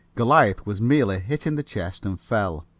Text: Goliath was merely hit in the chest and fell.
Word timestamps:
Goliath 0.15 0.65
was 0.65 0.81
merely 0.81 1.19
hit 1.19 1.45
in 1.45 1.57
the 1.57 1.61
chest 1.61 2.07
and 2.07 2.19
fell. 2.19 2.65